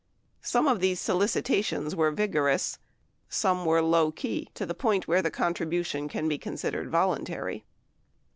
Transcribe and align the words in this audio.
Some 0.41 0.67
of 0.67 0.79
these 0.79 0.99
solicitations 0.99 1.95
were 1.95 2.09
vigorous, 2.09 2.79
some 3.29 3.65
were 3.67 3.83
low 3.83 4.11
key, 4.11 4.49
to 4.55 4.65
the 4.65 4.73
point 4.73 5.07
where 5.07 5.21
the 5.21 5.29
contribution 5.29 6.09
can 6.09 6.27
be 6.27 6.39
considered 6.39 6.89
voluntary. 6.89 7.65